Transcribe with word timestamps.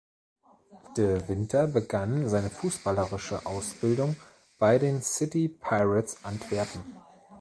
De 0.97 1.27
Winter 1.29 1.67
begann 1.67 2.27
seine 2.27 2.49
fußballerische 2.49 3.45
Ausbildung 3.45 4.15
bei 4.57 4.79
den 4.79 5.03
City 5.03 5.47
Pirates 5.47 6.23
Antwerpen. 6.23 6.81